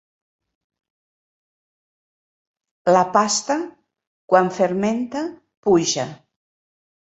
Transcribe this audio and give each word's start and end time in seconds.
La 2.97 3.05
pasta, 3.19 3.59
quan 4.35 4.53
fermenta, 4.59 5.25
puja. 5.69 6.11